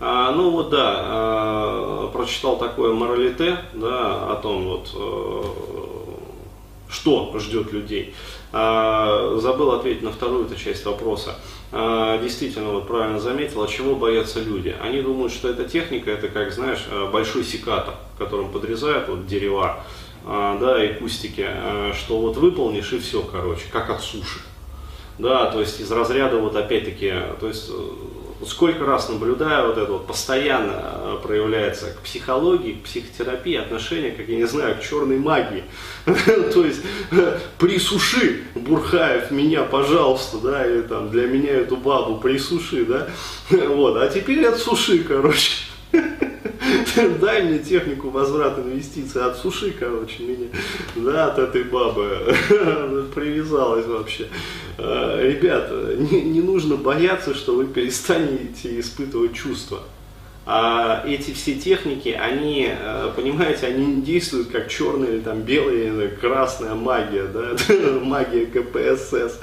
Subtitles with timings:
[0.00, 5.42] А, ну вот да, а, прочитал такое моралите, да, о том вот, э,
[6.88, 8.14] что ждет людей.
[8.52, 11.36] А, забыл ответить на вторую эту часть вопроса.
[11.70, 14.74] А, действительно, вот правильно заметил, от чего боятся люди.
[14.82, 19.84] Они думают, что эта техника, это как, знаешь, а, большой секатор, которым подрезают вот дерева,
[20.26, 21.46] а, да, и кустики,
[21.94, 24.40] что вот выполнишь и все, короче, как от суши.
[25.18, 27.70] Да, то есть из разряда вот опять-таки, то есть
[28.40, 34.12] э, сколько раз наблюдаю, вот это вот постоянно э, проявляется к психологии, к психотерапии отношение,
[34.12, 35.64] как я не знаю, к черной магии.
[36.04, 36.82] То есть
[37.58, 43.08] присуши, Бурхаев, меня, пожалуйста, да, или там для меня эту бабу присуши, да,
[43.50, 45.69] вот, а теперь отсуши, короче.
[47.20, 50.48] Дай мне технику возврата инвестиций, отсуши, короче, меня,
[50.96, 52.34] да, от этой бабы,
[53.14, 54.28] привязалась вообще.
[54.78, 59.80] А, ребята, не, не нужно бояться, что вы перестанете испытывать чувства.
[60.46, 66.08] А эти все техники, они, э, понимаете, они действуют как черная или там белая или
[66.08, 67.56] красная магия, да,
[68.02, 69.38] магия КПСС.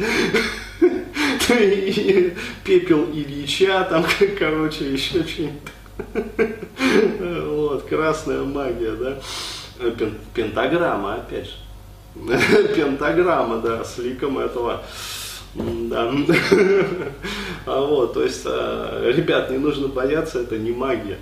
[2.65, 4.05] Пепел Ильича, там,
[4.37, 5.61] короче, еще что-нибудь.
[7.47, 9.17] Вот, красная магия, да.
[10.33, 11.53] Пентаграмма, опять же.
[12.75, 14.83] Пентаграмма, да, с ликом этого
[15.55, 16.11] да.
[17.65, 21.17] А вот, то есть, а, ребят, не нужно бояться, это не магия.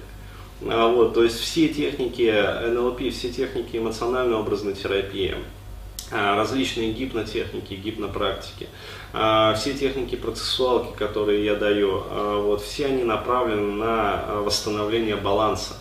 [0.67, 2.31] А вот, то есть все техники
[2.69, 5.35] НЛП, все техники эмоциональной образной терапии,
[6.11, 8.67] различные гипнотехники, гипнопрактики,
[9.11, 12.03] все техники процессуалки, которые я даю,
[12.43, 15.75] вот, все они направлены на восстановление баланса.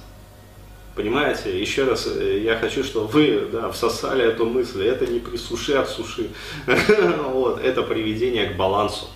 [0.94, 4.86] Понимаете, еще раз, э, я хочу, чтобы вы да, всосали эту мысль.
[4.86, 6.30] Это не присуши от суши.
[7.30, 9.06] вот, это приведение к балансу.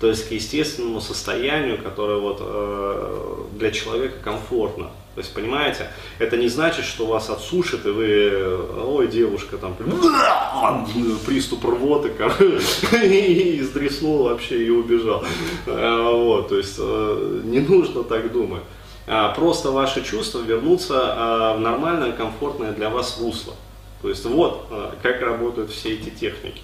[0.00, 4.90] То есть к естественному состоянию, которое вот, э, для человека комфортно.
[5.14, 9.74] То есть, понимаете, это не значит, что вас отсушит, и вы, ой, девушка, там,
[11.26, 12.10] приступ рвоты,
[13.02, 15.24] и издреснул вообще и убежал.
[15.64, 18.62] Э, вот, то есть, э, не нужно так думать.
[19.06, 23.54] А, просто ваши чувства вернутся в нормальное, комфортное для вас русло.
[24.02, 24.66] То есть вот
[25.00, 26.60] как работают все эти техники.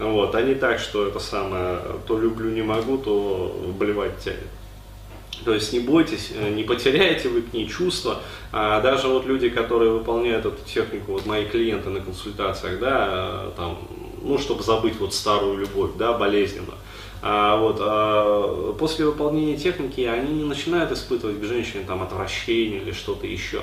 [0.00, 4.48] Вот, а не так, что это самое, то люблю, не могу, то блевать тянет.
[5.44, 8.20] То есть не бойтесь, э, не потеряете вы к ней чувства.
[8.50, 13.50] А даже вот люди, которые выполняют эту технику, вот мои клиенты на консультациях, да, э,
[13.56, 13.78] там,
[14.22, 16.74] ну, чтобы забыть вот старую любовь, да, болезненно.
[17.22, 22.92] А, вот, а, после выполнения техники они не начинают испытывать к женщине там, отвращение или
[22.92, 23.60] что-то еще.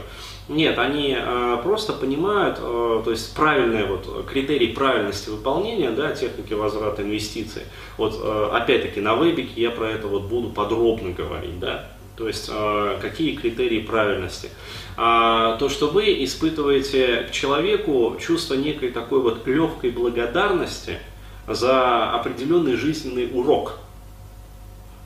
[0.47, 6.53] Нет, они а, просто понимают, а, то есть правильные вот, критерий правильности выполнения да, техники
[6.53, 7.63] возврата инвестиций.
[7.97, 11.59] Вот а, опять-таки на вебике я про это вот буду подробно говорить.
[11.59, 11.89] Да?
[12.15, 14.49] То есть а, какие критерии правильности.
[14.97, 20.99] А, то, что вы испытываете к человеку чувство некой такой вот легкой благодарности–
[21.47, 23.79] за определенный жизненный урок.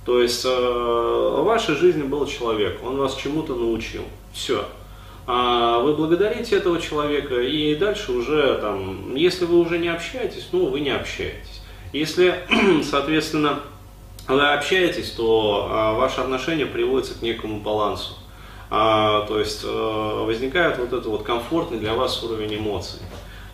[0.06, 4.04] То есть э, в вашей жизни был человек, он вас чему-то научил.
[4.34, 4.66] Все.
[5.28, 10.68] А вы благодарите этого человека, и дальше уже там, если вы уже не общаетесь, ну
[10.68, 11.62] вы не общаетесь.
[11.94, 12.34] Если,
[12.84, 13.60] соответственно,
[14.28, 18.14] вы общаетесь, то а, ваши отношения приводятся к некому балансу.
[18.70, 23.00] А, то есть а, возникает вот этот вот комфортный для вас уровень эмоций.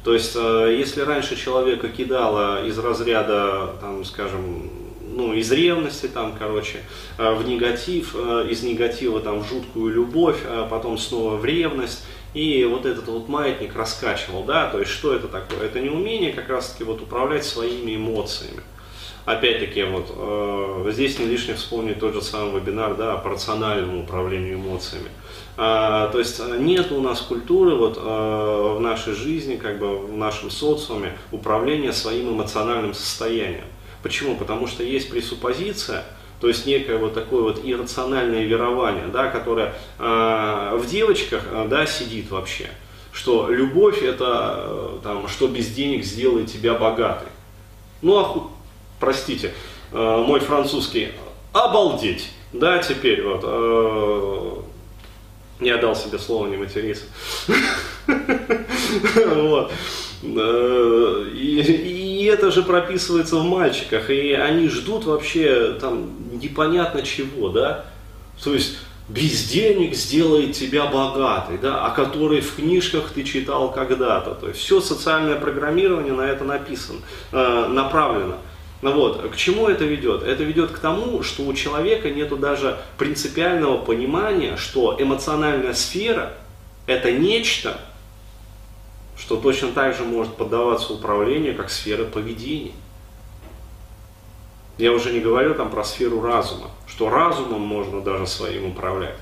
[0.07, 4.69] То есть, э, если раньше человека кидало из разряда, там, скажем,
[5.05, 6.77] ну, из ревности, там, короче,
[7.17, 12.05] э, в негатив, э, из негатива там, в жуткую любовь, а потом снова в ревность,
[12.33, 15.65] и вот этот вот маятник раскачивал, да, то есть что это такое?
[15.65, 18.63] Это не умение как раз-таки вот управлять своими эмоциями.
[19.27, 24.55] Опять-таки, вот э, здесь не лишне вспомнить тот же самый вебинар, да, по рациональному управлению
[24.55, 25.09] эмоциями.
[25.57, 29.97] А, то есть э, нет у нас культуры вот, а, в нашей жизни, как бы
[29.97, 33.65] в нашем социуме управления своим эмоциональным состоянием.
[34.01, 34.37] Почему?
[34.37, 36.05] Потому что есть пресуппозиция,
[36.39, 42.31] то есть некое вот такое вот иррациональное верование, да, которое а, в девочках да, сидит
[42.31, 42.69] вообще,
[43.11, 47.27] что любовь это там, что без денег сделает тебя богатой.
[48.01, 48.56] Ну, а,
[48.99, 49.53] простите,
[49.91, 51.09] мой французский,
[51.53, 52.29] обалдеть.
[52.53, 54.65] Да, теперь вот,
[55.59, 57.05] не дал себе слово не материться.
[59.35, 59.71] Вот.
[60.23, 61.61] И,
[62.21, 66.09] и это же прописывается в мальчиках, и они ждут вообще там
[66.39, 67.85] непонятно чего, да?
[68.43, 68.77] То есть
[69.09, 74.35] без денег сделает тебя богатой, да, о которой в книжках ты читал когда-то.
[74.35, 76.99] То есть все социальное программирование на это написано,
[77.31, 78.37] э, направлено.
[78.81, 80.21] Ну вот, к чему это ведет?
[80.23, 86.33] Это ведет к тому, что у человека нет даже принципиального понимания, что эмоциональная сфера–
[86.85, 87.79] это нечто,
[89.17, 92.73] что точно так же может поддаваться управлению, как сфера поведения.
[94.77, 99.17] Я уже не говорю там про сферу разума, что разумом можно даже своим управлять.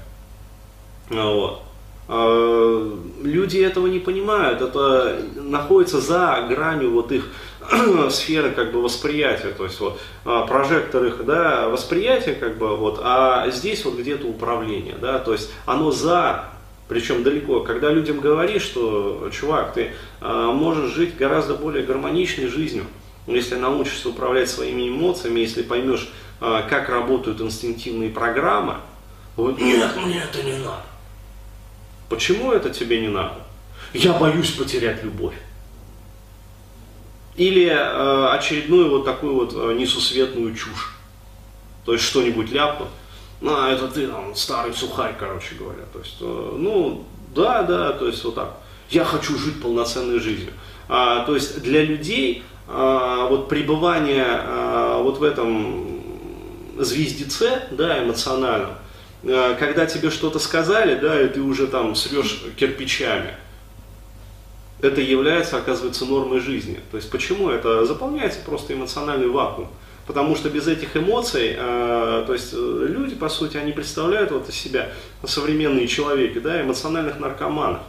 [1.10, 1.62] Ну вот.
[2.08, 7.30] А, люди этого не понимают, это находится за гранью вот их
[8.10, 13.00] сферы как бы восприятия, то есть вот а, прожектор их, да, восприятия как бы вот,
[13.04, 16.46] а здесь вот где-то управление, да, то есть оно за,
[16.88, 22.86] причем далеко, когда людям говоришь, что, чувак, ты а, можешь жить гораздо более гармоничной жизнью,
[23.28, 28.76] если научишься управлять своими эмоциями, если поймешь, как работают инстинктивные программы,
[29.36, 30.84] вот, нет, мне это не надо.
[32.10, 33.36] Почему это тебе не надо?
[33.94, 35.36] Я боюсь потерять любовь.
[37.38, 40.96] Или э, очередную вот такую вот э, несусветную чушь.
[41.86, 42.90] То есть что-нибудь ляпнут.
[43.42, 45.84] А, это ты там старый сухарь, короче говоря.
[45.92, 47.06] То есть, э, ну,
[47.36, 48.58] да, да, то есть вот так.
[48.90, 50.54] Я хочу жить полноценной жизнью.
[50.88, 56.02] А, то есть для людей а, вот пребывание а, вот в этом
[56.78, 58.72] звездеце, да, эмоциональном,
[59.24, 63.36] а, когда тебе что-то сказали, да, и ты уже там срешь кирпичами,
[64.82, 66.80] это является, оказывается, нормой жизни.
[66.92, 67.50] То есть почему?
[67.50, 69.70] Это заполняется просто эмоциональный вакуум.
[70.08, 74.48] Потому что без этих эмоций, э, то есть э, люди, по сути, они представляют вот
[74.48, 74.90] из себя
[75.24, 77.82] современные человеки, да, эмоциональных наркоманов.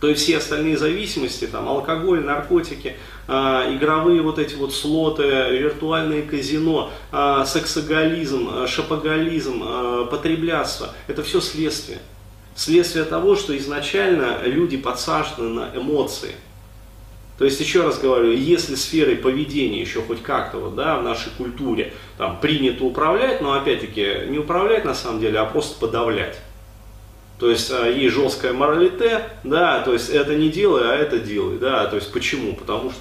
[0.00, 2.96] То есть все остальные зависимости, там, алкоголь, наркотики,
[3.28, 3.32] э,
[3.76, 11.40] игровые вот эти вот слоты, виртуальные казино, э, сексоголизм, э, шапоголизм, э, потреблятство, это все
[11.40, 11.98] следствие.
[12.54, 16.34] Следствие того, что изначально люди подсажены на эмоции.
[17.38, 21.30] То есть, еще раз говорю, если сферой поведения еще хоть как-то вот, да, в нашей
[21.38, 26.38] культуре там, принято управлять, но опять-таки не управлять на самом деле, а просто подавлять.
[27.38, 31.56] То есть а, есть жесткое моралите, да, то есть это не делай, а это делай,
[31.56, 32.54] да, то есть почему?
[32.54, 33.00] Потому что,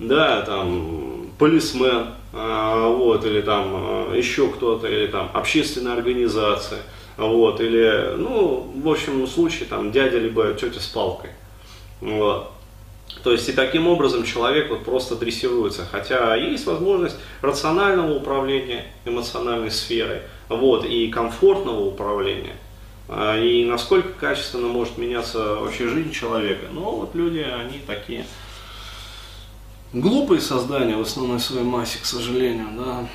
[0.00, 6.80] да, там, полисмен, вот, или там а, еще кто-то, или там общественная организация–
[7.18, 11.30] вот, или, ну, в общем случае, там, дядя либо тетя с палкой.
[12.00, 12.52] Вот.
[13.24, 19.72] То есть и таким образом человек вот просто дрессируется, хотя есть возможность рационального управления эмоциональной
[19.72, 22.54] сферой, вот, и комфортного управления,
[23.08, 26.66] а, и насколько качественно может меняться вообще жизнь человека.
[26.70, 28.26] Но вот люди, они такие
[29.92, 33.06] глупые создания в основной своей массе, к сожалению, да.